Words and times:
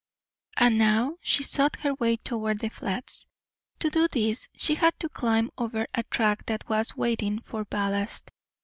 And 0.57 0.79
now 0.79 1.17
she 1.21 1.43
sought 1.43 1.75
her 1.81 1.93
way 1.93 2.15
toward 2.17 2.57
the 2.57 2.71
Flats. 2.71 3.27
To 3.81 3.91
do 3.91 4.07
this 4.07 4.49
she 4.55 4.73
had 4.73 4.99
to 4.99 5.09
climb 5.09 5.51
over 5.59 5.85
a 5.93 6.01
track 6.05 6.47
that 6.47 6.67
was 6.67 6.95
waiting 6.97 7.37
for 7.41 7.65
ballast. 7.65 8.31